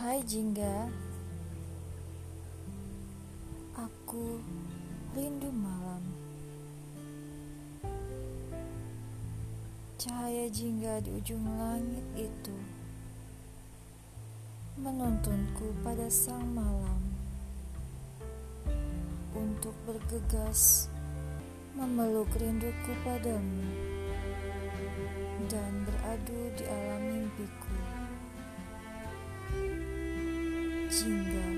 [0.00, 0.88] Hai Jingga.
[3.76, 4.40] Aku
[5.12, 6.00] rindu malam.
[10.00, 12.56] Cahaya jingga di ujung langit itu
[14.80, 17.04] Menuntunku pada sang malam.
[19.36, 20.88] Untuk bergegas
[21.76, 23.79] Memeluk rinduku padamu
[30.90, 31.49] 近的。